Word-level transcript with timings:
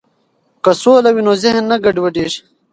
که 0.63 0.71
سوله 0.81 1.09
وي 1.15 1.21
نو 1.27 1.33
ذهن 1.43 1.63
نه 1.71 1.77
ګډوډیږي. 1.83 2.41